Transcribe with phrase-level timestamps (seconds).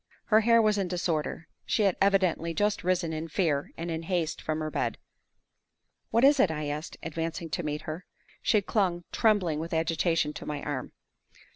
[0.33, 4.41] Her hair was in disorder; she had evidently just risen in fear and in haste
[4.41, 4.97] from her bed.
[6.09, 8.07] "What is it?" I asked, advancing to meet her.
[8.41, 10.93] She clung, trembling with agitation, to my arm.